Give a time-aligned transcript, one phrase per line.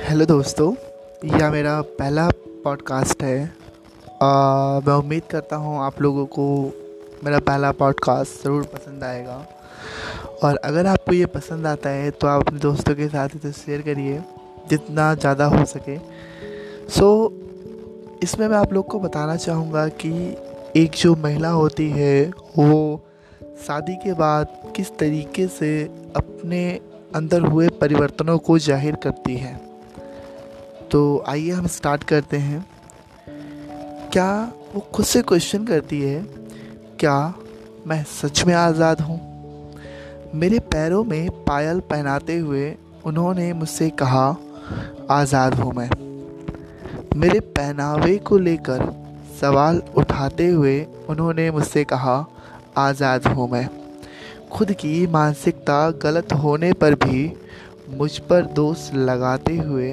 [0.00, 0.72] Hello दोस्तों
[1.30, 2.28] यह मेरा पहला
[2.64, 3.38] पॉडकास्ट है।
[4.22, 6.46] आ, मैं उम्मीद करता हूँ आप लोगों को
[7.24, 9.36] मेरा पहला पॉडकास्ट ज़रूर पसंद आएगा।
[10.42, 13.82] और अगर आपको ये पसंद आता है तो आप अपने दोस्तों के साथ इसे शेयर
[13.82, 14.18] करिए
[14.70, 20.36] जितना ज़्यादा हो सके। सो so, इसमें मैं आप लोग को बताना चाहूँगा कि
[20.76, 23.00] एक जो महिला होती है वो
[23.66, 25.82] शादी के बाद किस तरीके से
[26.16, 26.68] अपने
[27.14, 29.58] अंदर हुए परिवर्तनों को ज़ाहिर करती है।
[30.90, 32.64] तो आइए हम स्टार्ट करते हैं।
[34.12, 36.22] क्या वो खुद से क्वेश्चन करती है,
[37.00, 37.34] क्या
[37.86, 39.18] मैं सच में आज़ाद हूँ?
[40.34, 44.26] मेरे पैरों में पायल पहनाते हुए उन्होंने मुझसे कहा,
[45.10, 45.88] आज़ाद हूँ मैं।
[47.16, 48.84] मेरे पहनावे को लेकर
[49.40, 52.24] सवाल उठाते हुए उन्होंने मुझसे कहा,
[52.76, 53.68] आज़ाद हूँ मैं।
[54.52, 57.32] खुद की मानसिकता गलत होने पर भी
[57.90, 59.90] मुझ पर दोष लगाते हुए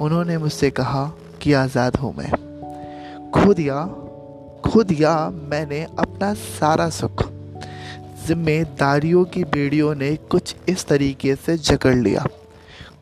[0.00, 1.04] उन्होंने मुझसे कहा
[1.42, 2.30] कि आज़ाद हूँ मैं।
[3.32, 3.84] खुद या
[4.66, 7.22] खुद या मैंने अपना सारा सुख,
[8.26, 12.24] जिम्मेदारियों की बेड़ियों ने कुछ इस तरीके से जकड़ लिया।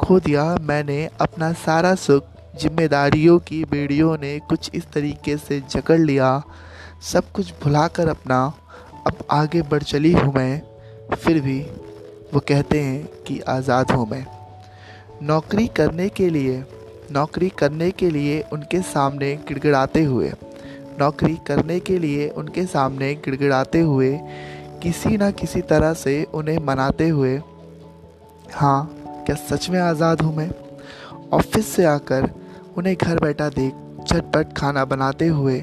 [0.01, 2.25] खुद या मैंने अपना सारा सुख,
[2.61, 6.43] जिम्मेदारियों की बेड़ियों ने कुछ इस तरीके से जकड़ लिया।
[7.03, 8.45] सब कुछ भुलाकर अपना,
[9.07, 10.63] अब आगे बढ़ चली हूँ मैं।
[11.15, 11.61] फिर भी
[12.35, 14.25] वो कहते हैं कि आज़ाद हूँ मैं।
[15.23, 16.65] नौकरी करने के लिए
[17.13, 20.33] नौकरी करने के लिए उनके सामने गिड़गिड़ाते हुए।
[21.01, 24.19] नौकरी करने के लिए उनके सामने गिड़गिड़ाते हुए,
[24.83, 27.41] किसी न किसी तरह से उन्हें मनाते हुए
[28.53, 30.51] हाँ क्या सच में आज़ाद हूँ मैं?
[31.33, 32.31] ऑफ़िस से आकर
[32.77, 35.61] उन्हें घर बैठा देख झटपट खाना बनाते हुए,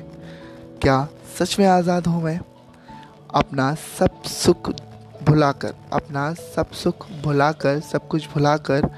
[0.82, 1.08] क्या
[1.40, 2.40] सच में आज़ाद हूँ मैं?
[3.34, 4.72] अपना सब सुख
[5.24, 8.90] भुलाकर, अपना सब सुख भुलाकर, सब कुछ भुलाकर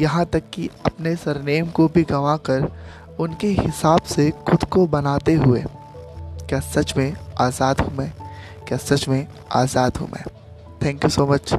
[0.00, 2.72] यहाँ तक कि अपने सरनेम को भी गंवा कर
[3.20, 5.64] उनके हिसाब से खुद को बनाते हुए,
[6.48, 8.12] क्या सच में आज़ाद हूँ मैं?
[8.68, 10.24] क्या सच में आज़ाद हूँ मैं?
[10.82, 11.54] Thank you so much